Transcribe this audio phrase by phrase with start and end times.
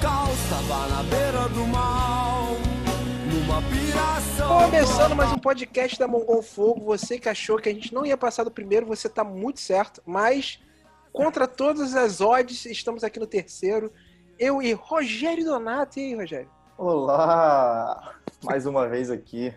[0.00, 2.50] caos, tava na beira do mal.
[3.32, 4.64] Numa piração.
[4.64, 6.84] Começando mais um podcast da Mongol Fogo.
[6.84, 10.00] Você que achou que a gente não ia passar do primeiro, você tá muito certo.
[10.06, 10.60] Mas,
[11.12, 13.92] contra todas as odds, estamos aqui no terceiro.
[14.38, 15.98] Eu e Rogério Donato.
[15.98, 16.50] E aí, Rogério?
[16.76, 18.14] Olá!
[18.44, 19.52] Mais uma vez aqui.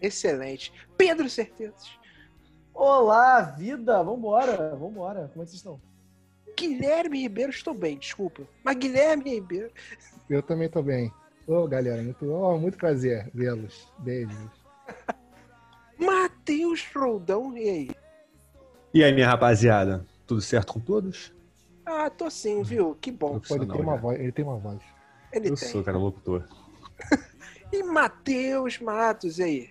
[0.00, 0.72] Excelente.
[0.96, 1.88] Pedro Certezas.
[2.74, 4.02] Olá, vida!
[4.02, 5.30] Vambora, vambora.
[5.32, 5.91] Como é que vocês estão?
[6.62, 8.42] Guilherme Ribeiro, estou bem, desculpa.
[8.62, 9.70] Mas Guilherme Ribeiro.
[10.30, 11.12] Eu também tô bem.
[11.46, 13.92] Ô, galera, muito, oh, muito prazer vê-los.
[13.98, 14.36] Beijos.
[15.98, 17.90] Matheus Roldão, e aí?
[18.94, 20.06] E aí, minha rapaziada?
[20.24, 21.34] Tudo certo com todos?
[21.84, 22.96] Ah, tô sim, viu?
[23.00, 23.40] Que bom.
[23.40, 24.80] Pô, ele, tem uma voz, ele tem uma voz.
[25.32, 25.68] Ele Eu tem.
[25.68, 26.46] sou, cara, locutor.
[27.72, 29.70] E Matheus Matos, e aí?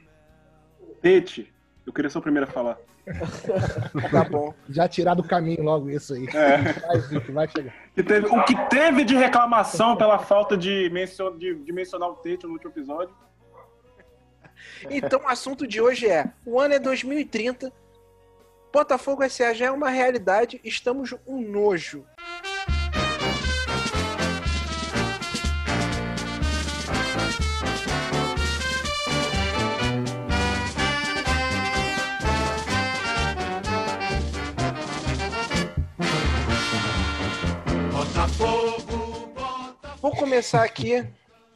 [1.03, 1.53] Tete,
[1.85, 2.79] eu queria ser o primeiro a falar.
[4.11, 4.53] Tá bom.
[4.69, 6.25] Já tirar do caminho logo isso aí.
[6.27, 6.57] É.
[7.31, 7.73] Vai, chegar.
[7.95, 12.15] Que teve- o que teve de reclamação pela falta de, mencio- de- de mencionar o
[12.15, 13.13] Tete no último episódio?
[14.89, 17.71] Então, o assunto de hoje é: o ano é 2030,
[18.71, 22.05] Botafogo SA já é uma realidade, estamos um nojo.
[40.01, 41.05] Vou começar aqui.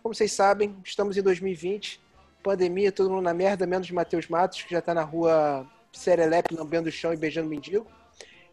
[0.01, 2.01] Como vocês sabem, estamos em 2020.
[2.43, 6.89] Pandemia, todo mundo na merda, menos Matheus Matos, que já tá na rua Serelepe, lambendo
[6.89, 7.87] o chão e beijando mendigo.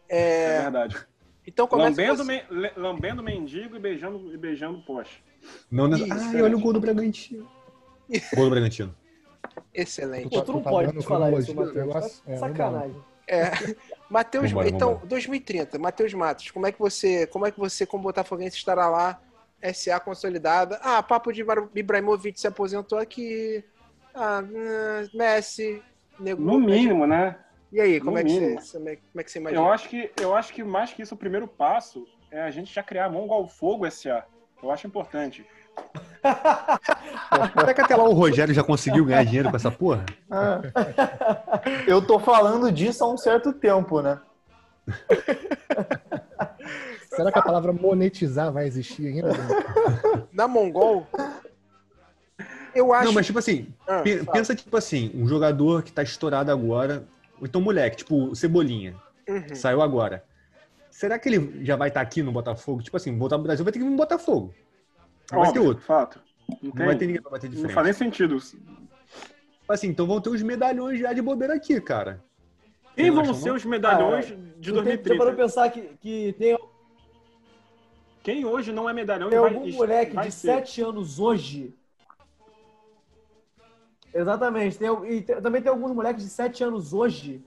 [0.09, 0.97] É, É, verdade.
[1.45, 2.43] então começa Lambendo, você.
[2.49, 5.23] le- lambendo mendigo e beijando, e beijando poste.
[5.71, 5.97] Não, não...
[5.97, 7.47] Isso, Ai, olha o gol do Bragantino.
[8.35, 8.95] Gol do Bragantino.
[9.73, 10.29] Excelente.
[10.29, 12.21] Pô, tu não tá pode falar isso, Matheus.
[12.27, 12.95] É, sacanagem.
[13.27, 13.51] É.
[14.13, 15.07] Matheus, então, vambora.
[15.07, 19.19] 2030, Matheus Matos, como é que você, como é que você como botafoguense estará lá?
[19.73, 20.79] SA consolidada.
[20.83, 23.63] Ah, papo de Ibra- Ibrahimovic se aposentou aqui.
[24.13, 25.81] Ah, hum, Messi,
[26.19, 26.45] negou.
[26.45, 27.39] No mínimo, né?
[27.71, 28.61] E aí, como no é que mínimo.
[28.61, 29.61] você, como é, como é que você imagina?
[29.63, 32.71] Eu acho, que, eu acho que mais que isso, o primeiro passo é a gente
[32.71, 34.25] já criar a Mongol Fogo SA.
[34.61, 35.43] Eu acho importante.
[37.59, 40.05] Será que até lá o Rogério já conseguiu ganhar dinheiro com essa porra?
[40.31, 40.61] Ah.
[41.87, 44.19] Eu tô falando disso há um certo tempo, né?
[47.09, 49.29] Será que a palavra monetizar vai existir ainda?
[50.31, 51.05] Na Mongol,
[52.73, 53.05] eu acho.
[53.05, 54.31] Não, mas tipo assim, Ah, fala.
[54.31, 57.03] pensa tipo assim, um jogador que tá estourado agora,
[57.39, 58.95] ou então moleque, tipo o Cebolinha,
[59.29, 59.55] Uhum.
[59.55, 60.23] saiu agora.
[60.89, 62.81] Será que ele já vai estar aqui no Botafogo?
[62.81, 64.53] Tipo assim, voltar pro Brasil vai ter que vir no Botafogo.
[65.33, 65.83] Não vai ter Óbvio, outro.
[65.83, 66.21] fato.
[66.61, 67.73] Não, Não vai ter ninguém pra bater de não frente.
[67.73, 68.37] faz nem sentido.
[69.67, 72.23] Assim, então vão ter os medalhões já de bobeira aqui, cara.
[72.95, 73.55] Quem Não vão ser não?
[73.55, 75.25] os medalhões Cara, de Não tem- Você parou 2030?
[75.25, 76.57] pra pensar que, que tem,
[78.21, 80.47] Quem hoje não é medalhão tem e vai, algum moleque de ser?
[80.47, 81.73] 7 anos hoje.
[84.13, 84.77] Exatamente.
[84.77, 87.43] Tem, e tem- também tem alguns moleques de 7 anos hoje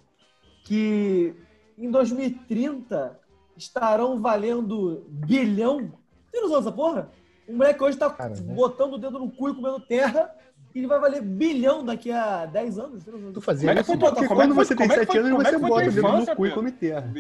[0.65, 1.35] que
[1.79, 3.19] em 2030
[3.57, 5.93] estarão valendo bilhão.
[6.33, 7.11] Tem noção dessa porra?
[7.49, 8.55] Um moleque hoje tá Cara, né?
[8.55, 10.31] botando o dedo no cu e comendo terra
[10.75, 13.05] e ele vai valer bilhão daqui a 10 anos.
[13.33, 13.99] Tu fazia Como é isso?
[13.99, 15.43] Porque como é que quando foi- você tem como é que 7 foi- anos, como
[15.43, 17.15] é você bota o dedo no cu e come terra.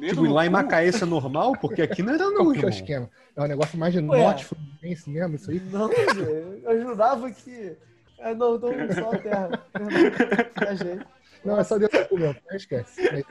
[0.00, 0.50] Tipo, lá em.
[0.50, 3.10] Macaé isso é normal, porque aqui não era não, que é o esquema?
[3.36, 4.04] É um negócio mais de Ué.
[4.22, 5.60] norte fluminense mesmo, isso aí?
[5.70, 6.18] Não, gente,
[6.64, 7.76] eu jurava que.
[8.20, 9.62] Ah, não, então só a terra.
[11.44, 13.24] Não, é só dentro do cu mesmo, não esquece.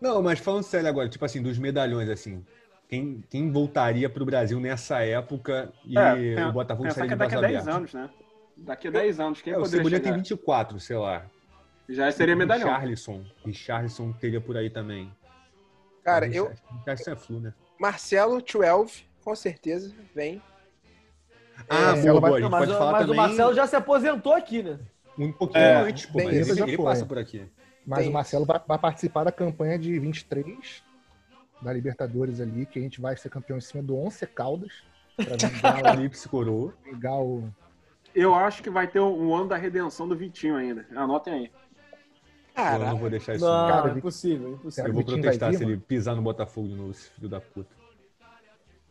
[0.00, 2.44] Não, mas falando sério agora, tipo assim, dos medalhões, assim,
[2.88, 7.38] quem, quem voltaria pro Brasil nessa época e É, o Botafogo sairia de daqui a
[7.38, 7.76] braço 10 aberto?
[7.76, 8.10] anos, né?
[8.56, 10.22] Daqui a 10 anos, quem É, o poderia Cebolinha tem chegar?
[10.22, 11.26] 24, sei lá.
[11.88, 12.68] Já seria medalhão.
[12.68, 13.24] Richarlison.
[13.44, 15.10] Richarlison teria por aí também.
[16.02, 16.50] Cara, eu.
[16.78, 17.54] Richarlison é flu, né?
[17.78, 20.42] Marcelo 12, com certeza, vem.
[21.68, 22.40] Ah, É, boa, boa.
[22.40, 24.78] Gente Mas, pode falar mas o também Marcelo já se aposentou aqui, né?
[25.18, 27.44] um pouquinho É, antes, pô, mas ele, ele passa por aqui.
[27.84, 28.08] Mas Tem.
[28.08, 30.82] o Marcelo vai, vai participar da campanha de 23
[31.60, 34.72] da Libertadores ali, que a gente vai ser campeão em cima do Once Caldas.
[35.16, 36.72] Pra vingar, Apocalipse coroa.
[36.84, 37.48] vingar o.
[38.14, 40.86] Eu acho que vai ter um ano da redenção do Vitinho ainda.
[40.94, 41.44] Anotem aí.
[42.56, 42.94] Eu não Caraca.
[42.96, 43.44] vou deixar isso.
[43.44, 43.82] Não, não.
[43.82, 47.10] Cara, impossível, Eu vou protestar vai se vir, ele pisar no Botafogo de novo, esse
[47.10, 47.70] filho da puta.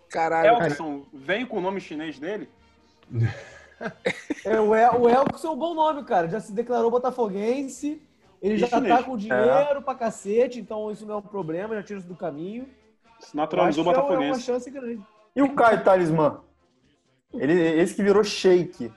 [0.09, 0.63] Caralho.
[0.63, 2.49] Elkson, vem com o nome chinês dele?
[4.45, 6.29] É, o, El, o Elkson é um bom nome, cara.
[6.29, 8.01] Já se declarou botafoguense.
[8.41, 8.95] Ele E já chinês.
[8.97, 12.15] tá com dinheiro pra cacete, então isso não é um problema, já tira isso do
[12.15, 12.67] caminho.
[13.19, 14.41] Se naturalizou acho que é uma botafoguense.
[14.41, 15.01] chance grande.
[15.35, 16.41] E o Caio Talismã?
[17.33, 18.91] Ele, esse que virou shake.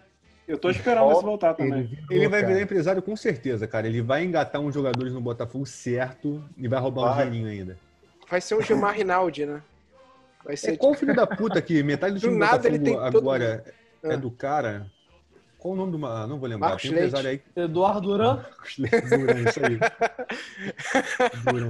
[0.46, 1.82] Eu tô esperando esse voltar Ele, também.
[1.84, 2.52] virou, Ele vai cara.
[2.52, 3.86] virar empresário com certeza, cara.
[3.86, 7.26] Ele vai engatar uns jogadores no Botafogo certo e vai roubar um Vai.
[7.30, 7.78] dinheirinho ainda.
[8.28, 9.62] Vai ser o Gilmar Rinaldi, né?
[10.44, 12.78] Vai É ser qual filho da puta que metade do Do time do nada ele
[12.78, 13.64] Botafogo tem todo agora
[14.02, 14.16] é Ah.
[14.16, 14.86] do cara.
[15.60, 15.98] Qual o nome do.
[15.98, 16.68] ma- Não vou lembrar.
[16.70, 17.42] Marcos Tem um empresário aí.
[17.54, 18.34] Eduardo Duran.
[18.36, 19.78] Marcos Leite Duran, isso aí.
[21.52, 21.68] Duran.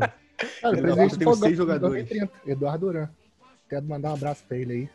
[0.61, 2.09] Cara, o presidente tem seis jogadores.
[2.09, 3.09] 2030, Eduardo Duran.
[3.69, 4.89] Quero mandar um abraço pra ele aí.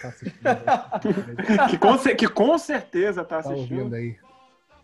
[0.00, 0.40] Tá assistindo,
[1.70, 3.78] Que com, que com certeza tá tá assistindo.
[3.78, 4.16] ouvindo aí.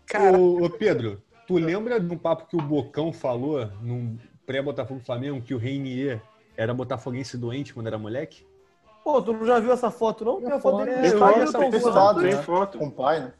[0.05, 4.99] Cara, Ô, ô, Pedro, tu lembra de um papo que o Bocão falou num pré-Botafogo
[4.99, 6.21] Flamengo que o Reinier
[6.57, 8.45] era botafoguense doente quando era moleque?
[9.03, 10.41] Pô, tu não já viu essa foto, não?
[10.41, 11.17] Tem a foto dele É, essa
[11.59, 12.19] Tom foto.
[12.21, 12.41] Tem né?
[12.43, 12.77] foto.
[12.77, 13.33] Com o pai, né?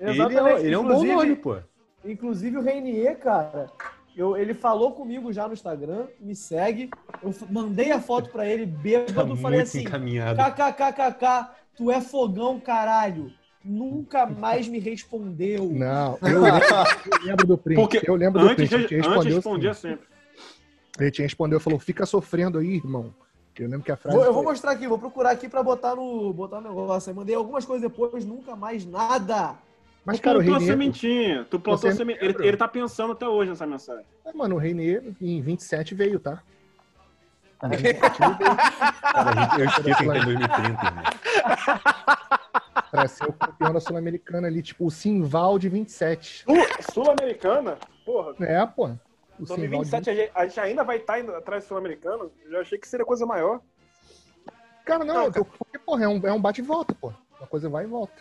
[0.00, 0.64] Ele é, Exatamente.
[0.66, 1.56] ele é um bom Inclusive- nome, pô.
[2.04, 3.70] Inclusive o Reinier, cara,
[4.16, 6.90] eu, ele falou comigo já no Instagram, me segue.
[7.22, 12.60] Eu mandei a foto pra ele, Tá bêbado, falei muito assim: kkkk, tu é fogão,
[12.60, 13.32] caralho.
[13.64, 15.70] Nunca mais me respondeu.
[15.72, 16.66] Não, eu lembro,
[17.10, 17.80] eu lembro do print.
[17.80, 18.74] Porque eu lembro do Antes, print.
[18.74, 20.06] Ele de, te antes respondeu, respondia assim, sempre.
[21.00, 23.14] ele te respondeu, falou, fica sofrendo aí, irmão.
[23.58, 25.94] Eu lembro que a frase Vou- eu vou mostrar aqui, vou procurar aqui pra botar
[25.94, 27.10] no, botar no negócio.
[27.10, 29.54] Aí mandei algumas coisas depois, nunca mais nada.
[30.04, 30.72] Mas, tu cara, o plantou a Reinier...
[30.76, 31.46] sementinha.
[31.50, 32.30] Tu plantou a Você sementinha.
[32.30, 34.04] Ele, ele tá pensando até hoje nessa mensagem.
[34.26, 36.42] Ah, Mano, o Reinier em 27 veio, tá?
[37.58, 41.04] Cara, gente, eu esqueço que em 2030, irmão.
[42.90, 46.44] Pra ser o campeão da Sul-Americana ali, tipo, o Simval de 27.
[46.44, 46.56] Sul-
[46.92, 47.76] Sul-Americana?
[48.04, 48.34] Porra.
[48.40, 48.90] É, pô.
[49.38, 52.30] O Simval de 2027 a gente, a gente ainda vai estar indo atrás do Sul-Americano.
[52.44, 53.60] Eu já achei que seria coisa maior.
[54.84, 57.12] Cara, não, Não, eu- porque, porra, é um, é um bate e volta, pô.
[57.38, 58.14] Uma coisa vai e volta.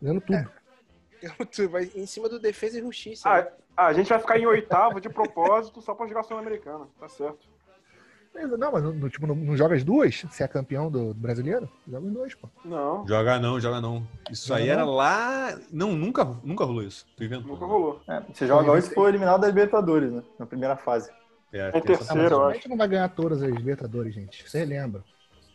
[0.00, 0.50] Fazendo tudo.
[1.52, 3.28] tu vai em cima do defesa e justiça.
[3.28, 3.48] né?
[3.76, 6.88] Ah, a gente vai ficar em oitavo de propósito só pra jogar Sul-Americana.
[6.98, 7.46] Tá certo.
[8.56, 10.24] Não, mas no, tipo, não, não joga as duas?
[10.30, 11.68] Se é campeão do, do brasileiro?
[11.88, 12.48] Joga os dois, pô.
[12.64, 14.06] Não, Joga não, joga não.
[14.30, 14.72] Isso Joga aí não?
[14.74, 15.58] era lá.
[15.72, 17.04] Não, nunca, nunca rolou isso.
[17.16, 17.48] Tu inventou.
[17.52, 18.00] nunca rolou.
[18.08, 20.22] É, você joga hoje for eliminado da Libertadores, né?
[20.38, 21.10] Na primeira fase.
[21.52, 22.54] É, Em Ah, mas terceiro, eu a acho.
[22.56, 24.48] gente não vai ganhar todas as Libertadores, gente.
[24.48, 25.02] Você lembra?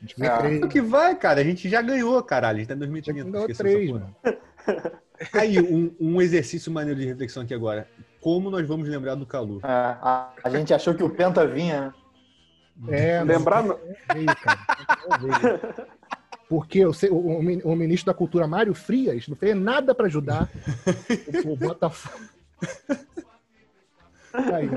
[0.01, 0.37] A gente vê Ah.
[0.37, 0.61] três.
[0.63, 1.39] O que vai, cara?
[1.39, 2.57] A gente já ganhou, caralho.
[2.57, 3.31] A gente tá em Já 2030.
[3.31, 4.15] ganhou três, mano.
[5.33, 7.87] Aí, um, um exercício maneiro de reflexão aqui agora.
[8.19, 9.59] Como nós vamos lembrar do Calu?
[9.63, 11.93] É, a, a gente achou que o Penta vinha, né?
[12.87, 13.63] É, mas Lembrar.
[13.63, 14.27] Veio.
[16.49, 20.05] Porque o, o- o min- o ministro da Cultura, Mário Frias, não fez nada pra
[20.07, 20.49] ajudar
[21.45, 22.23] o, o Botafogo.
[24.33, 24.69] Aí,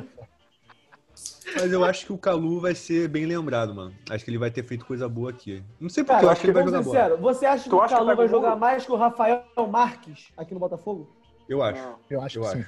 [1.54, 3.94] Mas eu acho que o Calu vai ser bem lembrado, mano.
[4.10, 5.62] Acho que ele vai ter feito coisa boa aqui.
[5.80, 6.96] Não sei porque Cara, eu acho que ele vai jogar bola.
[6.96, 10.52] sincero, você acha que Tu o Calu vai jogar mais que o Rafael Marques aqui
[10.54, 11.08] no Botafogo?
[11.48, 11.82] Eu acho.
[11.82, 11.98] Não.
[12.10, 12.64] eu acho Eu que sim.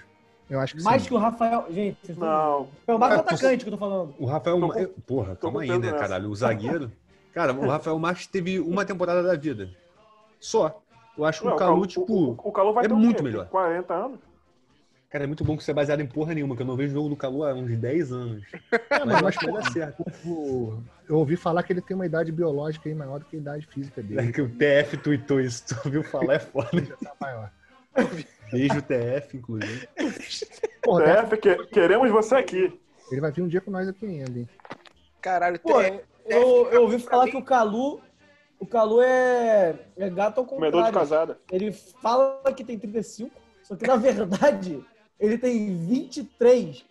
[0.48, 1.08] Eu acho que Mais sim.
[1.08, 1.66] que o Rafael.
[1.70, 2.26] Gente, vocês estão.
[2.28, 2.68] Não.
[2.86, 4.14] É o Marcos É, atacante que eu tô falando.
[4.18, 4.58] O Rafael.
[4.60, 5.96] Tô eu- Porra, tô calma aí, né, nessa.
[5.98, 6.30] caralho?
[6.30, 6.90] O zagueiro.
[7.34, 9.68] Cara, o Rafael Marques teve uma temporada da vida.
[10.40, 10.80] Só.
[11.16, 12.12] Eu acho que Não, o Calu, tipo.
[12.12, 13.46] o, o Calu vai é ter muito melhor.
[13.48, 14.18] 40 anos?
[15.10, 16.92] Cara, é muito bom que você é baseado em porra nenhuma, que eu não vejo
[16.94, 18.44] jogo do Calu há uns 10 anos.
[18.90, 20.04] É, Mas eu acho que vai dar certo.
[21.08, 23.66] eu ouvi falar que ele tem uma idade biológica aí maior do que a idade
[23.66, 24.32] física É dele.
[24.32, 26.34] que o TF tweetou isso, tu ouviu falar?
[26.34, 26.68] É foda.
[26.82, 27.50] Já tá maior.
[28.52, 29.88] Beijo TF, inclusive.
[30.82, 32.78] Porra, TF, que- queremos você aqui.
[33.10, 34.48] ele vai vir um dia com nós aqui ainda, hein?
[35.20, 38.00] Caralho, Pô, tem- eu, eu ouvi falar que o Calu.
[38.60, 41.08] O Calu é, é gato ao Comedor de contrário.
[41.08, 41.38] casada.
[41.50, 43.30] Ele fala que tem 35,
[43.62, 44.82] só que na verdade
[45.20, 46.84] ele tem 23.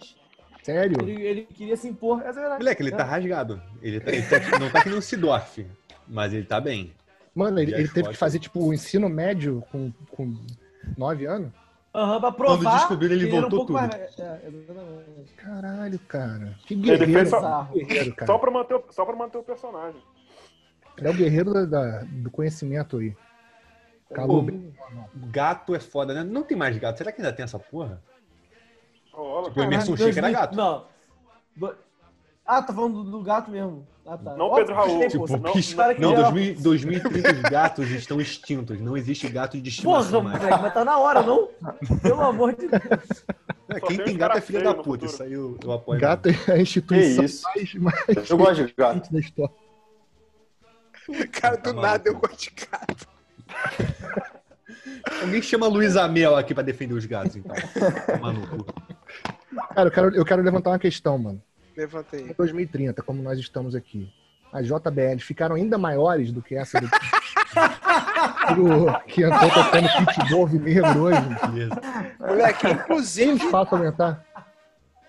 [0.63, 0.97] Sério?
[1.01, 2.19] Ele, ele queria se impor.
[2.21, 2.59] Essa é a verdade.
[2.63, 3.61] Moleque, ele tá rasgado.
[3.81, 5.65] Ele, tá, ele tá- não tá que nem o Sidorf,
[6.07, 6.93] mas ele tá bem.
[7.35, 10.33] Mano, ele, ele teve que fazer, tipo, o ensino médio com, com
[10.97, 11.51] 9 anos?
[11.95, 12.57] Aham, pra provar.
[12.63, 13.73] Quando descobriram, ele voltou um tudo.
[13.73, 14.41] mais- é.
[15.37, 16.55] Caralho, cara.
[16.65, 17.29] Que guerreiro.
[17.29, 18.31] só- guerreiro, cara.
[18.31, 20.01] Só pra, manter, o- só pra manter o personagem.
[20.97, 23.15] Ele é o guerreiro da- da- do conhecimento aí.
[24.13, 24.73] Calu, bem-
[25.15, 26.23] Gato é foda, né?
[26.23, 26.97] Não tem mais gato.
[26.97, 28.01] Será que ainda tem essa porra?
[29.11, 29.49] Rola.
[29.49, 30.55] Tipo, o Emerson Sheik era 2000 gato.
[30.55, 30.85] Não.
[32.45, 33.85] Ah, tá falando do, do gato mesmo.
[34.09, 34.35] Ah, tá.
[34.37, 38.79] Não Ó, Pedro Raul, tipo, não- que não, geral- 2000, 2030 os gatos estão extintos.
[38.79, 40.41] Não existe gato de Porra, estimação mais.
[40.41, 41.49] moleque, mas tá na hora, não?
[42.01, 43.25] Pelo amor de Deus.
[43.69, 44.83] É, Quem tem gato é filho da puta.
[44.85, 45.05] futuro.
[45.11, 45.99] Isso aí eu, eu apoio.
[45.99, 49.11] gato é a instituição mais, mais Eu gosto de gato.
[49.11, 49.53] da história.
[51.33, 52.29] Cara, do Tá nada eu maluco.
[52.29, 53.07] gosto de gato.
[55.21, 57.55] Alguém chama Luiz Amel aqui pra defender os gatos, então.
[58.05, 58.65] Toma no cu.
[59.73, 61.41] Cara, eu quero, eu quero levantar uma questão, mano.
[61.77, 62.23] Levanta aí.
[62.23, 64.11] Em 2030, como nós estamos aqui,
[64.51, 66.89] as JBL ficaram ainda maiores do que essa do,
[69.05, 71.21] que entrou tocando pitbull negro hoje.
[71.21, 71.79] Beleza.
[72.19, 74.25] Moleque, inclusive, pra aumentar?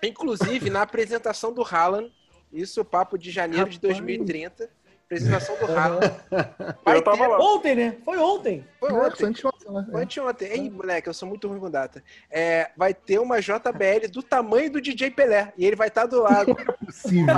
[0.03, 2.11] inclusive na apresentação do Haaland,
[2.53, 3.97] isso papo de janeiro de Rapaz.
[3.97, 4.69] 2030,
[5.09, 5.99] Apresentação do Rala.
[6.85, 7.39] Vai Eu tava ter- lá.
[7.39, 7.97] Ontem, né?
[8.05, 8.63] Foi ontem.
[8.79, 9.25] Foi Não, ontem.
[9.25, 9.87] anteontem, né?
[9.91, 10.47] Foi Anteontem.
[10.51, 12.03] Ei, moleque, eu sou muito ruim com data.
[12.29, 15.51] É, vai ter uma JBL do tamanho do DJ Pelé.
[15.57, 16.51] E ele vai estar do lado.
[16.51, 17.33] É possível.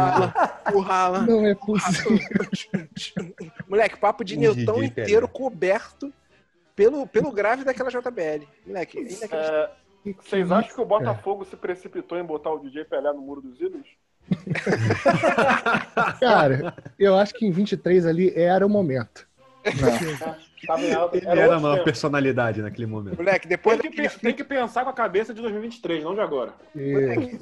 [0.73, 1.21] o Rala.
[1.21, 2.19] Não é possível.
[3.69, 5.39] Moleque, papo de Newton DJ inteiro Pelé.
[5.39, 6.13] coberto
[6.75, 8.45] pelo, pelo grave daquela JBL.
[8.65, 9.39] Moleque, é inacreditável.
[9.39, 9.71] É,
[10.03, 12.83] Que que vocês é acham isso, que o Botafogo se precipitou em botar o DJ
[12.85, 13.87] Pelé no Muro dos Ídolos?
[16.19, 19.27] Cara, eu acho que em 23 ali era o momento.
[20.97, 21.17] Alta.
[21.17, 21.83] Ele Era era uma tempo.
[21.85, 23.17] personalidade naquele momento.
[23.17, 26.53] Moleque, depois Tem que, tem que pensar com a cabeça de 2023, não de agora.
[26.75, 27.39] E-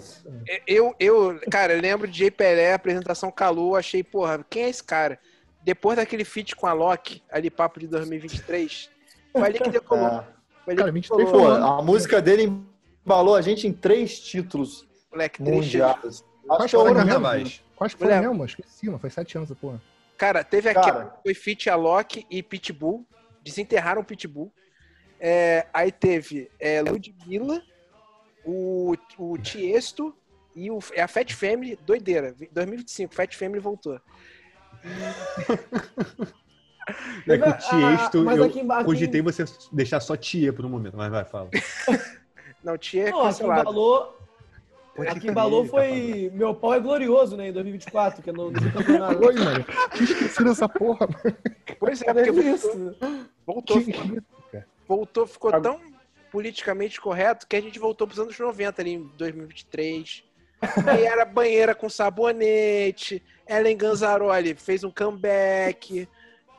[0.67, 4.83] Eu, eu, cara, eu lembro de Jay Pelé, apresentação calor, achei, porra, quem é esse
[4.83, 5.19] cara?
[5.63, 8.89] Depois daquele feat com a Loki, ali papo de 2023,
[9.33, 10.05] foi ali que decolou.
[10.07, 10.23] É.
[10.63, 12.53] Foi ali Cara, que 23 decolou, Pô, a música dele
[13.05, 15.99] embalou a gente em três títulos moleque, mundiais.
[15.99, 17.59] Quais Acho é o foram único- mesmo?
[17.75, 18.27] Quais foram Mulher.
[18.29, 18.45] mesmo?
[18.45, 18.99] Esqueci, mano.
[18.99, 19.81] Foi sete anos, porra.
[20.17, 20.87] Cara, teve Cara.
[20.89, 23.05] aquele, foi feat a Loki e Pitbull,
[23.43, 24.51] desenterraram o Pitbull.
[25.19, 27.61] É, aí teve é, Ludmilla,
[28.45, 30.13] o, o Tiesto
[30.55, 33.99] e o, é a Fat Family, doideira, 2025, Fat Family voltou.
[37.27, 40.65] É que o Ah, Tiesto, mas eu aqui aqui cogitei você deixar só Tia por
[40.65, 41.49] um momento, mas vai, fala.
[42.63, 43.61] Não, Tia é Não, aqui cancelado.
[43.61, 44.17] embalou.
[45.05, 47.47] Pode Aqui embalou tá foi Meu Pau é Glorioso, né?
[47.47, 49.25] Em 2024, que é no, no campeonato.
[49.25, 49.65] Oi, mano.
[49.95, 51.37] Que esqueci dessa porra, mano.
[51.79, 52.95] Pois é, porque voltou, isso?
[53.45, 54.21] voltou, Que ficou,
[54.87, 55.81] voltou, ficou Agora- tão
[56.31, 60.23] politicamente correto que a gente voltou pros anos 90 ali em 2023.
[60.85, 66.07] Aí era banheira com sabonete, Ellen Ganzaroli fez um comeback.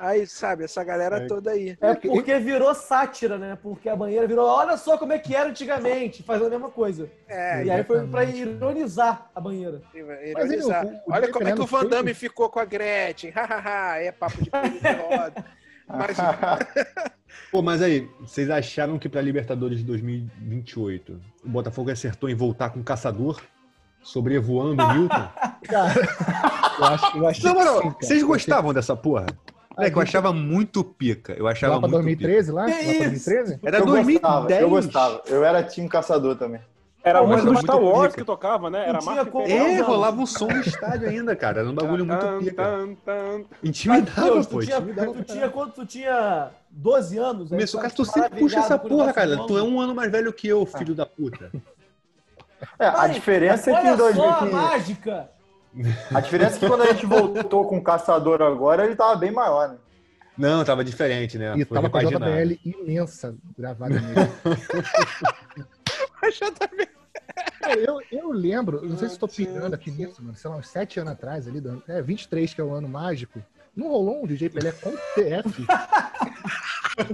[0.02, 1.26] Aí, sabe, essa galera É.
[1.26, 1.76] toda aí.
[1.78, 3.58] É porque virou sátira, né?
[3.62, 7.10] Porque a banheira virou, olha só como é que era antigamente, fazendo a mesma coisa.
[7.28, 9.82] É, e aí foi pra ironizar a banheira.
[9.92, 10.86] Mas ironizar.
[10.86, 13.30] o- o Olha como é que o Van Damme ficou com a Gretchen.
[13.30, 15.44] Hahaha, é papo de roda.
[15.86, 16.16] Mas
[17.50, 22.70] Pô, mas aí, vocês acharam que pra Libertadores de 2028 o Botafogo acertou em voltar
[22.70, 23.40] com o caçador?
[24.02, 25.28] Sobrevoando o Newton?
[25.68, 25.94] Cara,
[26.78, 27.96] eu acho, eu acho Não, mano, sim, cara.
[28.00, 29.26] vocês gostavam dessa porra?
[29.80, 31.32] Moleque, eu achava muito pica.
[31.36, 32.64] Eu achava Lá pra muito 2013, lá?
[32.66, 32.98] Que lá pra isso?
[33.30, 33.60] 2013?
[33.62, 34.20] Era eu 2010.
[34.20, 35.22] gostava, eu gostava.
[35.26, 36.60] Eu era time caçador também.
[37.02, 38.20] Era uma mas do Star Wars pica.
[38.20, 38.86] que tocava, né?
[38.86, 39.46] Era tinha como-.
[39.46, 39.86] É, Não.
[39.86, 41.60] rolava o som no estádio ainda, cara.
[41.60, 42.88] Era um bagulho muito pica.
[43.62, 44.58] Intimidava, pô.
[44.58, 47.44] tu tinha, tu tinha quando tu tinha 12 anos?
[47.44, 49.36] aí Começou, cara, tava tu sempre puxa essa porra, cara.
[49.46, 51.50] Tu é um ano mais velho que eu, filho da puta.
[52.78, 55.30] É, a diferença é que Olha em 2000 só a que- mágica!
[56.14, 59.30] A diferença é que quando a gente voltou com o caçador agora, ele tava bem
[59.30, 59.76] maior, né?
[60.36, 61.54] Não, tava diferente, né?
[61.56, 62.02] E Foi tava com a.
[62.04, 64.14] JBL imensa gravada nele.
[67.60, 70.68] Cara, eu, eu lembro, não sei se estou pirando aqui nisso, mano, sei lá, uns
[70.68, 73.40] 7 anos atrás, ali, do- é, 23, que é o ano mágico.
[73.76, 75.64] Não rolou um DJ Pelé com TF?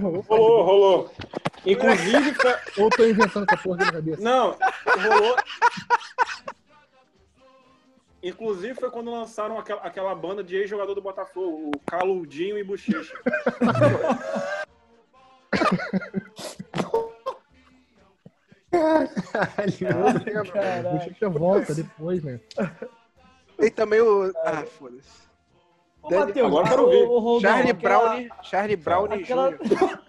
[0.01, 0.21] Rolou?
[0.27, 1.13] Rolou, rolou.
[1.65, 2.33] Inclusive,
[2.77, 4.21] Ou tô inventando essa porra na cabeça?
[4.21, 5.35] não, rolou.
[8.27, 13.17] Inclusive foi quando lançaram aquela, aquela banda de ex-jogador do Botafogo, o Caludinho e Bochecha.
[20.51, 20.89] Caralho.
[20.89, 22.39] o Bochecha volta depois, né?
[23.57, 24.31] tem também o.
[24.43, 25.27] Ah, foda-se.
[26.01, 27.07] Ô, Dani- Matheus, agora eu quero ver.
[27.07, 29.51] ô, Charlie aquela- Brown, Charlie Brown Aquela...
[29.51, 29.99] Jr.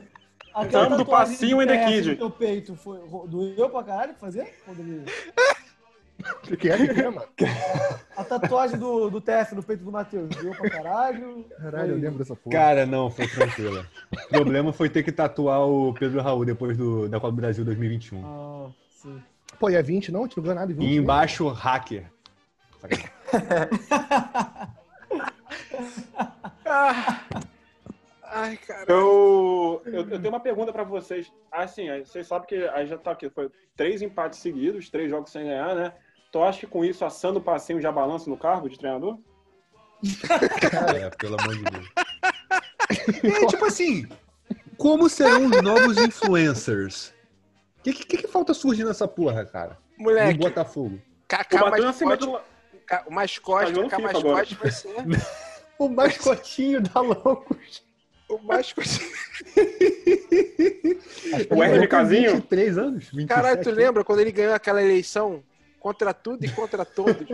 [0.52, 2.10] Aquela do passinho in the kid.
[2.10, 2.98] no teu peito foi...
[3.28, 4.52] Doeu pra caralho fazer?
[4.64, 5.04] Quando
[6.46, 7.26] ele- O que é que é, mano?
[8.16, 10.28] A tatuagem do, do TF no peito do Matheus.
[10.36, 11.44] Doeu pra caralho?
[11.58, 12.54] Caralho, eu lembro dessa porra.
[12.56, 13.84] Cara, não, foi tranquilo.
[14.12, 17.64] O problema foi ter que tatuar o Pedro Raul depois do, da Copa do Brasil
[17.64, 18.22] 2021.
[18.24, 19.22] Ah, sim.
[19.58, 20.20] Pô, e a 20 não?
[20.20, 20.88] A gente não ganhou nada em 20.
[20.90, 22.04] E embaixo, hacker.
[26.64, 27.20] Ah.
[28.32, 28.84] Ai, cara.
[28.86, 31.32] Eu, eu, eu tenho uma pergunta pra vocês.
[31.50, 35.32] Assim, aí vocês sabem que aí já tá aqui, foi três empates seguidos, três jogos
[35.32, 35.92] sem ganhar, né?
[36.30, 39.18] Tu acha que com isso assando o passinho já balança no cargo de treinador?
[40.96, 41.88] É, pelo amor de Deus.
[43.24, 44.08] É, tipo assim,
[44.76, 47.12] como serão os novos influencers?
[47.78, 49.76] O que, que, que falta surgir nessa porra, cara?
[49.98, 51.00] No Moleque, Botafogo.
[51.26, 52.40] Kaká O mascote, do...
[52.86, 54.94] Ca- o mascote, Tá FIFA mascote vai ser.
[55.78, 57.82] O mascotinho da Loucos.
[58.28, 59.00] O mascote.
[61.50, 62.32] O RMKzinho?
[62.34, 63.04] 23 anos?
[63.04, 65.42] 27, Caralho, tu lembra quando ele ganhou aquela eleição
[65.80, 67.26] contra tudo e contra todos?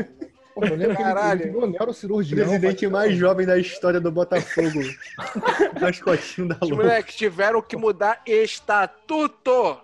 [0.55, 1.43] Pô, eu lembro que ele- Caralho.
[1.43, 2.39] ele virou neurocirurgião.
[2.47, 4.81] Presidente mais jovem da história do Botafogo.
[5.81, 6.77] Mascotinho da Os louca.
[6.85, 9.81] moleques tiveram que mudar estatuto.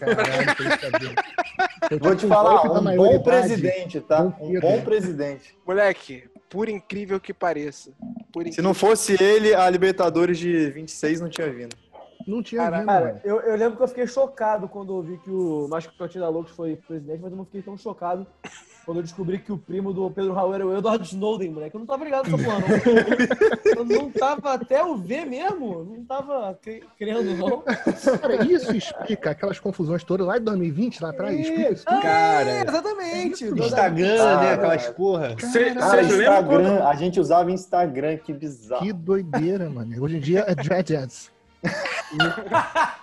[0.00, 1.14] Caralho, tem que saber.
[1.90, 4.22] Eu Vou te falar, um bom presidente, tá?
[4.22, 5.56] Bom Um bom presidente.
[5.66, 7.92] Moleque, por incrível que pareça.
[8.32, 8.64] Por Se incrível...
[8.64, 11.76] não fosse ele, a Libertadores de 26 não tinha vindo.
[12.26, 12.80] Não tinha Caralho.
[12.82, 16.24] vindo, Cara, eu, eu lembro que eu fiquei chocado quando eu vi que o Mascotinho
[16.24, 18.26] da Loucos foi presidente, mas eu não fiquei tão chocado
[18.84, 21.76] quando eu descobri que o primo do Pedro Raul era o Edward Snowden, moleque.
[21.76, 23.76] Eu não tava ligado nessa porra, não.
[23.78, 25.84] Eu não tava até o ver mesmo.
[25.84, 27.62] Não tava cre- crendo, não.
[27.62, 31.38] Cara, isso explica aquelas confusões todas lá de 2020, lá atrás.
[31.38, 31.98] Explica isso tudo.
[31.98, 33.44] É, Cara, exatamente.
[33.44, 34.52] Instagram, Cara, né?
[34.54, 35.36] Aquelas porra.
[35.38, 36.02] Cê- Cara.
[36.02, 38.82] Instagram, a gente usava Instagram, que bizarro.
[38.84, 40.02] Que doideira, mano.
[40.02, 41.30] Hoje em dia é Dreadheads.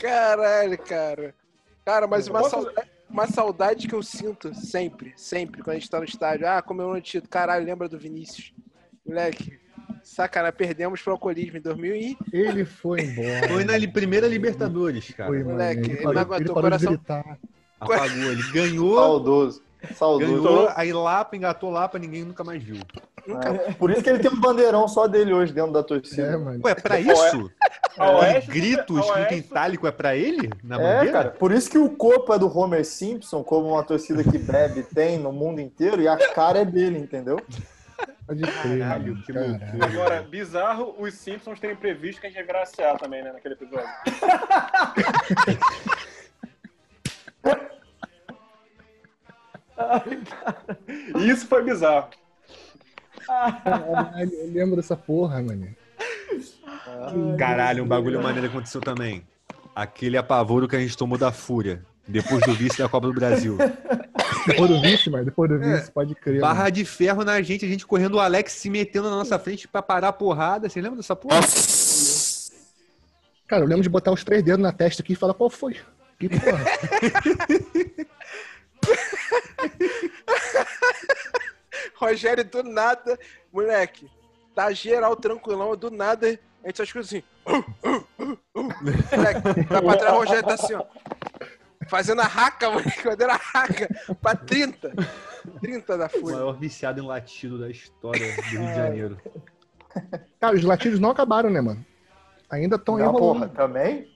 [0.00, 1.34] Caralho, cara.
[1.84, 5.98] Cara, mas uma saudade, uma saudade que eu sinto sempre, sempre, quando a gente tá
[5.98, 6.46] no estádio.
[6.48, 7.30] Ah, comemorando o título.
[7.30, 8.52] Caralho, lembra do Vinícius?
[9.06, 9.58] Moleque,
[10.02, 12.16] sacanagem, perdemos pro alcoolismo em 2000 e...
[12.32, 13.48] Ele foi embora.
[13.48, 15.30] Foi na primeira Libertadores, cara.
[15.30, 15.44] Foi.
[15.44, 17.00] Moleque, ele ele parou, não aguentou ele o coração.
[17.80, 18.32] Apagou.
[18.32, 19.62] Ele ganhou, Saudoso.
[19.94, 20.42] Saudoso.
[20.42, 22.80] ganhou, aí Lapa engatou Lapa, ninguém nunca mais viu.
[23.26, 23.72] É.
[23.72, 26.22] Por isso que ele tem um bandeirão só dele hoje dentro da torcida.
[26.22, 26.60] É, mano.
[26.64, 27.50] Ué, pra isso?
[27.98, 30.50] A Aquele Oeste- grito escrito em Oeste- itálico é pra ele?
[30.62, 31.12] Na É, bandeira?
[31.12, 31.30] cara.
[31.30, 35.18] Por isso que o corpo é do Homer Simpson, como uma torcida que bebe tem
[35.18, 37.38] no mundo inteiro, e a cara é dele, entendeu?
[38.26, 39.84] Pode crer, Caralho, que loucura.
[39.84, 43.54] Agora, bizarro, os Simpsons terem previsto que a gente ia virar CA também, né, naquele
[43.54, 43.88] episódio.
[51.16, 52.08] Isso foi bizarro.
[53.26, 55.68] Caralho, eu lembro dessa porra, mano.
[57.38, 59.24] Caralho, um bagulho maneiro aconteceu também.
[59.74, 61.84] Aquele apavoro que a gente tomou da Fúria.
[62.06, 63.56] Depois do vice da Copa do Brasil.
[64.46, 65.24] Depois do vice, mano.
[65.24, 66.40] Depois do vice, pode crer.
[66.40, 66.54] mano.
[66.54, 69.66] Barra de ferro na gente, a gente correndo o Alex se metendo na nossa frente
[69.66, 70.68] pra parar a porrada.
[70.68, 71.40] Você lembra dessa porra?
[73.46, 75.76] Cara, eu lembro de botar os três dedos na testa aqui e falar qual foi.
[76.18, 76.64] Que porra.
[82.04, 83.18] Rogério, do nada,
[83.52, 84.10] moleque,
[84.54, 86.26] tá geral tranquilão, do nada,
[86.62, 87.22] a gente só escuta assim.
[88.54, 90.84] moleque, vai pra trás, o Rogério tá assim, ó.
[91.88, 93.88] Fazendo a raca, moleque, fazendo a raca
[94.20, 94.92] pra 30.
[95.60, 96.36] 30 da O Fúria.
[96.36, 99.20] maior viciado em latido da história do Rio de Janeiro.
[100.40, 101.84] Cara, os latidos não acabaram, né, mano?
[102.50, 104.08] Ainda estão aí porra, também?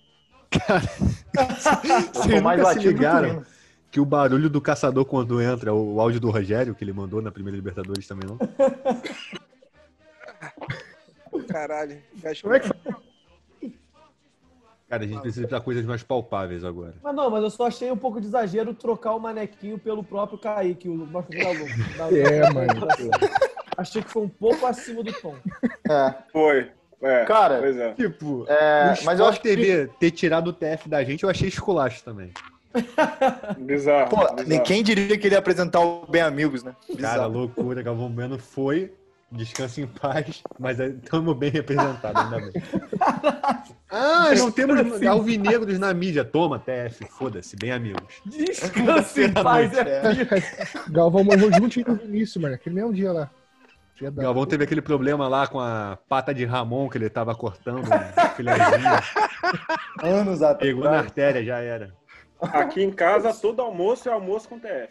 [0.51, 3.45] Vocês tô mais nunca se o ligaram.
[3.91, 7.31] Que o barulho do caçador quando entra, o áudio do Rogério, que ele mandou na
[7.31, 8.39] primeira Libertadores também, não?
[11.49, 12.01] Caralho.
[12.43, 12.69] Como é que
[14.89, 16.95] Cara, a gente precisa de coisas mais palpáveis agora.
[17.03, 20.39] Mas não, mas eu só achei um pouco de exagero trocar o manequinho pelo próprio
[20.39, 21.37] Kaique, o Loucos.
[21.37, 22.73] Da- É, mano.
[23.77, 25.35] Achei que foi um pouco acima do tom.
[25.91, 26.15] É.
[26.33, 26.71] Foi.
[27.03, 27.93] É, Cara, pois é.
[27.93, 31.49] Tipo, É, mas eu acho Sport TV ter tirado o TF da gente, eu achei
[31.49, 32.33] esculacho também.
[33.59, 34.11] Bizarro.
[34.11, 34.63] Pô, bizarro.
[34.65, 36.75] quem diria que ele ia apresentar o Bem Amigos, né?
[36.87, 37.33] Cara, Bizarro.
[37.33, 38.93] loucura, Galvão Bueno foi,
[39.31, 42.53] descansa em paz, mas estamos bem representados, ainda bem.
[43.91, 46.23] Ah, não temos alvinegros na mídia.
[46.23, 48.21] Toma, TF, foda-se, bem amigos.
[48.27, 50.03] Descanse em paz, é.
[50.91, 52.55] Galvão morreu juntinho com o Vinícius, mano.
[52.55, 53.31] Aquele mesmo dia lá.
[53.97, 57.35] Dia da Galvão teve aquele problema lá com a pata de Ramon que ele tava
[57.35, 57.89] cortando,
[58.37, 59.01] filezinho.
[60.03, 60.59] Anos atrás.
[60.59, 61.91] Pegou na artéria, já era.
[62.41, 64.89] Aqui em casa, todo almoço é almoço com TF.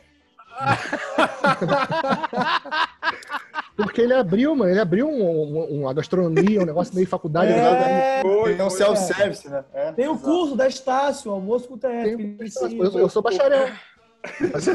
[3.75, 4.71] Porque ele abriu, mano.
[4.71, 7.51] Ele abriu um, um- uma gastronomia, um negócio meio faculdade.
[7.53, 9.63] É, Foi, Tem um self-service, né?
[9.73, 10.25] É, tem o exato.
[10.25, 12.17] curso da Estácio, almoço com TF.
[12.17, 12.37] Tem-
[12.79, 13.69] eu, eu sou bacharel.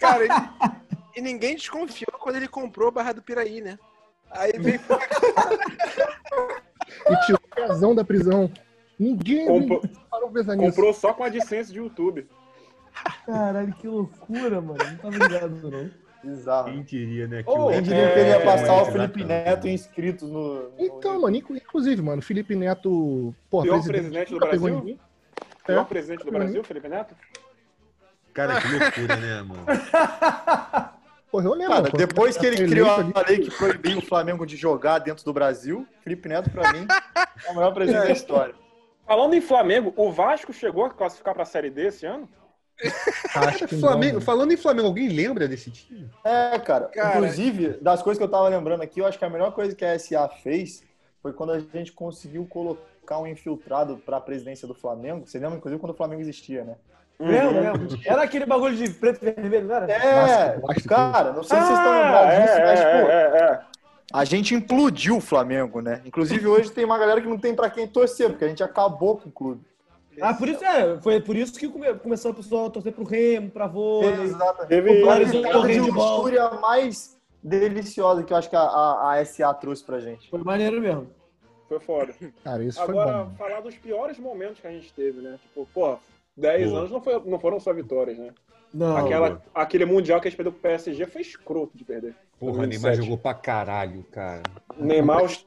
[0.00, 3.78] Cara, e, e ninguém desconfiou quando ele comprou a Barra do Piraí, né?
[4.30, 4.80] Aí veio
[7.08, 8.50] E tirou o pezão da prisão.
[9.02, 10.70] Ninguém, Comprou- ninguém parou pra pensar nisso.
[10.70, 12.26] Comprou só com a licença de YouTube.
[13.26, 14.78] Caralho, que loucura, mano.
[14.78, 15.90] Não tava ligado, não.
[16.22, 16.70] Bizarro.
[16.70, 17.42] Quem diria, né?
[17.42, 19.24] Que Ô, o- Quem diria que ele ia passar é, o Felipe.
[19.24, 20.54] Neto em inscritos no.
[20.70, 24.68] no- Então, mano, inclu- inclusive, mano, Felipe Neto, pô, Pior presidente, presidente do Brasil?
[24.78, 25.00] ninguém.
[25.66, 27.16] Pior presidente do Brasil, Felipe Neto?
[28.32, 29.64] Cara, que loucura, né, mano?
[31.32, 31.74] Porra, eu lembro.
[31.74, 35.24] Cara, pô, depois que ele criou a lei que proibiu o Flamengo de jogar dentro
[35.24, 36.86] do Brasil, Felipe Neto, pra mim,
[37.46, 38.54] é o maior presidente da história.
[39.06, 42.28] Falando em Flamengo, o Vasco chegou a classificar pra Série D esse ano?
[43.34, 44.24] Acho que não, Flamengo, mano.
[44.24, 46.10] falando em Flamengo, alguém lembra desse time?
[46.24, 46.86] É, cara.
[46.86, 47.16] Cara.
[47.16, 49.84] Inclusive, das coisas que eu tava lembrando aqui, eu acho que a melhor coisa que
[49.84, 50.82] a SA fez
[51.20, 55.26] foi quando a gente conseguiu colocar um infiltrado pra presidência do Flamengo.
[55.26, 56.76] Você lembra, inclusive, quando o Flamengo existia, né?
[57.20, 57.98] Lembra, lembra?
[58.04, 59.92] Era aquele bagulho de preto e vermelho, não era?
[59.92, 63.08] É, Nossa, cara, não sei se vocês estão Ah, lembrados é, disso, mas, é, pô,
[63.08, 63.71] é, é.
[64.12, 66.00] A gente implodiu o Flamengo, né?
[66.04, 69.16] Inclusive hoje tem uma galera que não tem pra quem torcer, porque a gente acabou
[69.18, 69.64] com o clube.
[70.20, 71.00] Ah, por isso é.
[71.00, 74.24] Foi por isso que come- começou o pessoal a torcer pro Remo, pra vôlei.
[74.24, 74.66] Exato.
[74.66, 79.82] Teve o de luxúria mais deliciosa que eu acho que a, a, a SA trouxe
[79.82, 80.28] pra gente.
[80.28, 81.08] Foi maneiro mesmo.
[81.68, 82.14] Foi foda.
[82.44, 83.34] Cara, isso foi Agora, bom.
[83.36, 85.38] falar dos piores momentos que a gente teve, né?
[85.42, 85.96] Tipo, pô,
[86.36, 86.76] 10 Pô.
[86.76, 88.30] anos não, foi, não foram só vitórias, né?
[88.74, 88.96] Não.
[88.98, 92.14] Aquela, aquele Mundial que a gente perdeu pro PSG foi escroto de perder.
[92.42, 92.82] Porra, 2007.
[92.82, 94.42] Neymar jogou pra caralho, cara.
[94.76, 95.46] Neymar, os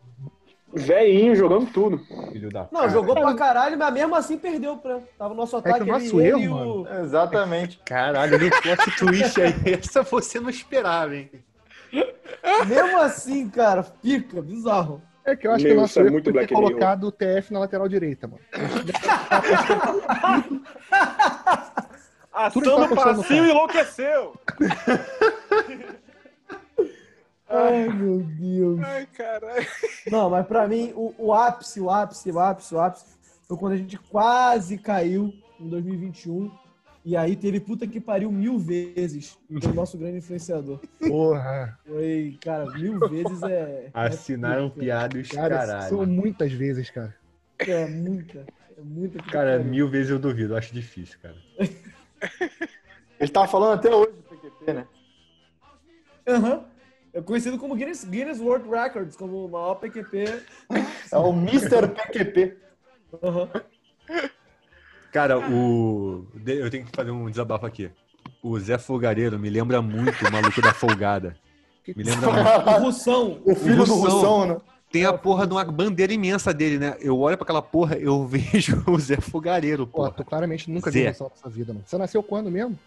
[0.73, 1.99] velhinhos jogando tudo.
[2.31, 4.77] Filho da Não, jogou pra caralho, mas mesmo assim perdeu.
[4.77, 5.01] Pra...
[5.17, 6.87] Tava o nosso É que ataque o nosso erro, e mano, o...
[7.01, 7.81] Exatamente.
[7.83, 9.53] Caralho, no plot twist aí.
[9.73, 11.29] Essa você não esperava, hein?
[12.65, 15.01] Mesmo assim, cara, pica, bizarro.
[15.25, 17.51] É que eu acho Meu, que o nosso é muito foi ter colocado o TF
[17.51, 18.39] na lateral direita, mano.
[22.31, 23.51] Assando tá o passinho cara.
[23.51, 24.33] enlouqueceu.
[27.57, 28.79] Ai, meu Deus.
[28.83, 29.67] Ai, caralho.
[30.11, 33.05] Não, mas pra mim, o, o ápice, o ápice, o ápice, o ápice
[33.47, 36.51] foi quando a gente quase caiu em 2021.
[37.07, 40.79] E aí teve puta que pariu mil vezes o nosso grande influenciador.
[40.99, 41.77] Porra.
[41.85, 43.89] Foi, cara, mil vezes é.
[43.93, 44.79] Assinaram é, pica.
[44.81, 45.89] piada os Cara, caralho.
[45.89, 47.15] são muitas vezes, cara.
[47.59, 48.45] É muita.
[48.77, 49.65] É muita que Cara, pariu.
[49.71, 51.35] mil vezes eu duvido, eu acho difícil, cara.
[53.19, 54.87] Ele tava falando até hoje do PQP, né?
[56.27, 56.65] Aham.
[57.15, 60.25] É conhecido como Guinness, Guinness World Records, como o maior PQP.
[61.09, 61.87] É o Mr.
[61.87, 62.57] PQP.
[63.23, 63.49] Aham.
[65.13, 66.27] Cara, o.
[66.45, 67.89] Eu tenho que fazer um desabafo aqui.
[68.43, 71.37] O Zé Folgareiro me lembra muito o maluco da folgada.
[71.87, 72.69] Me lembra muito.
[72.69, 73.41] O Russão.
[73.45, 74.11] O filho do Russão.
[74.19, 74.57] Russão, né?
[74.91, 76.97] Tem a porra de uma bandeira imensa dele, né?
[76.99, 80.11] Eu olho pra aquela porra, eu vejo o Zé Fogareiro, Pô, porra.
[80.11, 80.99] tu claramente nunca Zé.
[80.99, 81.85] viu noção dessa vida, mano.
[81.87, 82.77] Você nasceu quando mesmo?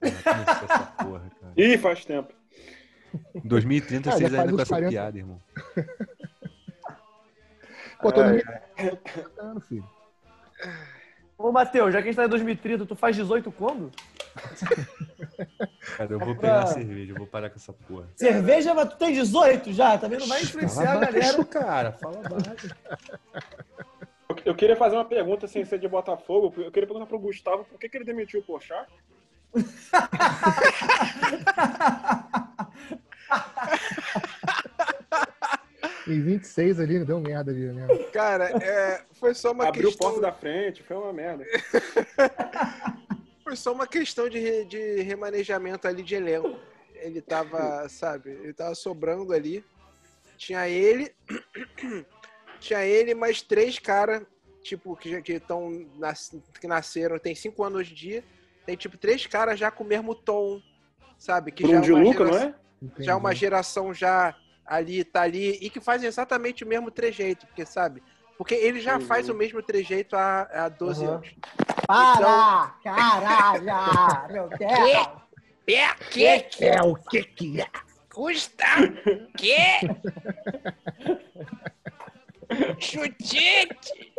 [0.00, 1.52] Essa porra, cara.
[1.56, 2.32] Ih, faz tempo.
[3.34, 4.90] Em 2030 Ah, vocês ainda com essa 40.
[4.90, 5.40] piada, irmão.
[8.00, 8.42] Pô, tô no É,
[9.38, 9.88] ano, filho.
[11.38, 13.90] Ô, Matheus, já que a gente tá em 2030, tu faz 18 quando?
[15.96, 18.06] Cara, eu vou pra- pegar cerveja, eu vou parar com essa porra.
[18.16, 21.44] Cerveja, mas tu tem 18 já, também não vai influenciar a galera.
[21.44, 22.68] cara, fala baixo.
[24.28, 26.52] Eu- Eu queria fazer uma pergunta sem ser de Botafogo.
[26.62, 28.86] Eu queria perguntar pro Gustavo por que, que ele demitiu o Porchat.
[36.06, 37.86] Em 26 ali, deu merda ali, né?
[38.12, 40.06] Cara, é, foi só uma Abriu questão.
[40.08, 41.44] porta da frente, foi uma merda.
[43.42, 46.58] Foi só uma questão de, de remanejamento ali de elenco.
[46.96, 49.64] Ele tava, sabe, ele tava sobrando ali.
[50.36, 51.14] Tinha ele,
[52.58, 54.22] tinha ele mais três caras,
[54.62, 55.86] tipo, que já que estão
[56.60, 58.24] que nasceram, tem cinco anos hoje em dia.
[58.66, 60.60] Tem tipo três caras já com o mesmo tom,
[61.16, 61.52] sabe?
[61.52, 62.54] Que Bruno de é uma Luca, não geração-
[62.98, 63.02] é?
[63.02, 64.34] já uma geração já
[64.64, 68.02] ali, tá ali, e que fazem exatamente o mesmo trejeito, porque sabe?
[68.36, 69.00] Porque ele já Uhum.
[69.00, 71.12] faz o mesmo trejeito há, há 12 Uhum.
[71.14, 71.34] anos.
[71.86, 72.74] Para!
[72.82, 74.32] Caralho!
[74.32, 75.08] Meu Deus!
[75.68, 77.66] É, que, que É o que que é?
[78.12, 78.64] custa?
[79.36, 79.56] Que?
[82.78, 84.12] Chutite!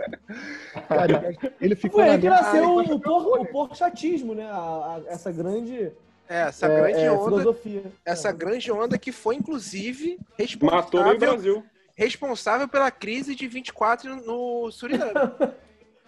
[0.88, 2.44] Cara, ele ficou Foi na aí que merda.
[2.44, 4.46] nasceu o, por, o porchatismo, né?
[4.50, 5.92] A- a- essa grande,
[6.30, 7.84] É, essa é, grande é, onda, filosofia.
[8.06, 8.34] essa É.
[8.34, 10.20] grande onda que foi inclusive
[10.62, 11.66] Matou meio responsável, Brasil.
[11.96, 15.12] responsável pela crise de 24 no Suriname.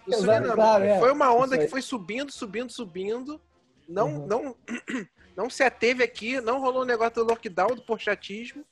[0.06, 0.52] No Suriname.
[0.52, 0.98] claro, é.
[0.98, 1.62] Foi uma onda aí.
[1.62, 3.40] que foi subindo, subindo, subindo.
[3.88, 4.26] Não, Uhum.
[4.26, 4.56] não,
[5.36, 8.64] não se ateve aqui, não rolou o negócio do lockdown, do porchatismo.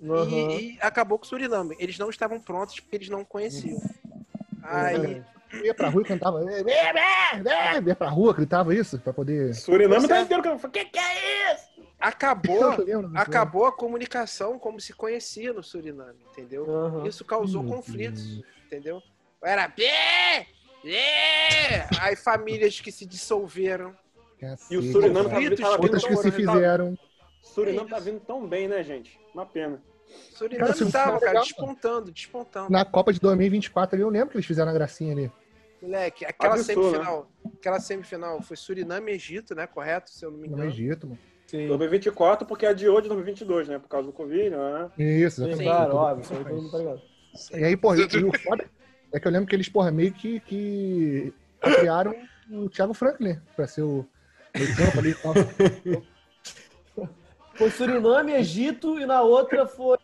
[0.00, 0.50] Uhum.
[0.50, 1.76] E, e acabou com o Suriname.
[1.78, 3.80] Eles não estavam prontos porque eles não conheciam.
[4.62, 5.18] Aí, Exatamente.
[5.20, 6.40] Eu ia pra rua e cantava.
[6.50, 9.54] "É, é, é", Ia pra rua, gritava isso, pra poder.
[9.54, 10.42] Suriname tá Você- inteiro.
[10.42, 10.58] cara.
[10.70, 11.72] Que que é isso?
[12.00, 12.44] acabou,
[12.84, 16.64] disso, acabou a comunicação como se conhecia no Suriname, entendeu?
[16.64, 17.06] Uhum.
[17.06, 18.44] Isso causou Meu conflitos, Deus.
[18.66, 19.02] entendeu?
[19.42, 20.46] Era pé,
[20.84, 23.94] é, aí famílias que se dissolveram.
[24.40, 25.28] Cacete, E o Suriname cara.
[25.28, 26.98] tá, tá vindo Outras tão que se tá- fizeram.
[27.40, 29.18] Suriname tá vindo tão bem, né, gente?
[29.32, 29.80] Uma pena.
[30.34, 32.70] Suriname Cara, Suriname tava, é cara, legal, despontando, despontando.
[32.70, 35.30] Na Copa de 2024 ali, eu lembro que eles fizeram a gracinha ali.
[35.82, 39.66] Moleque, aquela Absurdo, semifinal, aquela semifinal foi Suriname e Egito, né?
[39.66, 40.70] Correto, se eu não me No engano.
[40.70, 41.18] Egito, mano.
[41.48, 41.66] Sim.
[41.66, 43.78] 2024, porque adiou de 2022, né?
[43.80, 44.90] Por causa do Covid, né?
[44.96, 45.62] Isso, Sim, exatamente.
[45.64, 46.22] claro, Tudo- óbvio.
[46.22, 47.02] Isso aí todo mundo tá ligado.
[47.52, 48.70] E aí, porra, e o foda
[49.12, 52.14] é que eu lembro que eles, porra, meio que, que criaram
[52.50, 54.06] o Thiago Franklin pra ser o
[54.56, 55.34] meio campo ali e tal.
[57.54, 59.98] Foi Suriname, Egito e na outra foi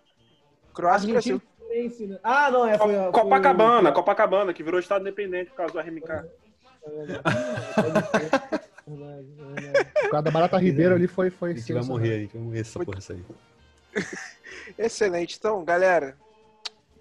[0.75, 1.43] Croácia e Brasil.
[1.69, 2.19] Fluminense, né?
[2.23, 2.79] Ah, não, é.
[2.79, 6.25] Foi, foi- Copacabana, Copacabana, que virou Estado Independente por causa do RMK.
[8.89, 11.29] Por causa da Barata Ribeiro ali foi.
[11.29, 13.23] foi A gente vai morrer, a gente vai morrer essa porra aí.
[14.79, 15.37] Excelente.
[15.39, 16.17] Então, galera,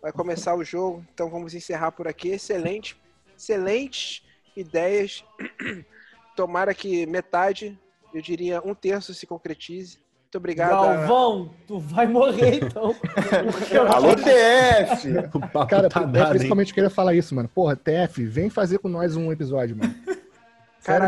[0.01, 1.05] vai começar o jogo.
[1.13, 2.29] Então vamos encerrar por aqui.
[2.29, 2.99] Excelente.
[3.37, 4.25] Excelentes
[4.55, 5.23] ideias.
[6.35, 7.79] Tomara que metade,
[8.13, 9.99] eu diria um terço, se concretize.
[10.27, 10.73] Muito obrigado.
[10.73, 12.93] a- Galvão, tu vai morrer então.
[13.95, 15.07] Alô, TF!
[15.69, 17.47] Cara, tá dado, principalmente eu queria falar isso, mano.
[17.47, 19.95] Porra, TF, vem fazer com nós um episódio, mano.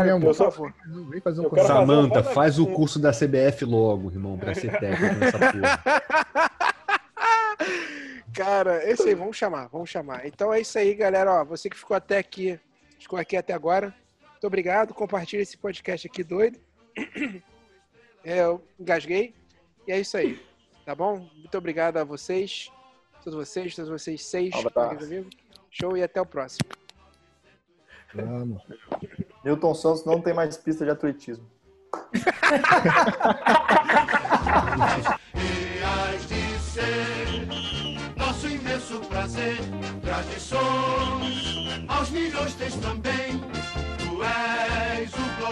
[0.04, 0.20] Mesmo.
[0.20, 0.74] por favor.
[1.08, 5.14] Vem fazer um fazer Samanta, faz o curso da CBF logo, irmão, pra ser técnico
[5.14, 5.80] nessa porra.
[8.34, 10.26] Cara, esse aí, vamos chamar, vamos chamar.
[10.26, 11.40] Então é isso aí, galera.
[11.40, 12.60] Ó, você que ficou até aqui,
[12.98, 13.94] ficou aqui até agora,
[14.32, 14.92] muito obrigado.
[14.92, 16.58] Compartilha esse podcast aqui doido.
[18.24, 19.34] É, eu engasguei.
[19.86, 20.40] E é isso aí,
[20.84, 21.28] tá bom?
[21.34, 22.70] Muito obrigado a vocês,
[23.24, 25.36] todos vocês, todos vocês seis, amigos, amigos.
[25.70, 26.68] Show e até o próximo.
[28.14, 28.62] Vamos.
[29.44, 31.48] Newton Santos não tem mais pista de atletismo.
[35.34, 37.46] E hás de ser
[38.16, 39.56] nosso imenso prazer.
[40.02, 43.59] Tradições aos milhões tens também.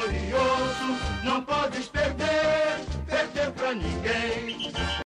[0.08, 4.72] Tu és o glorioso, não podes perder, perder pra ninguém.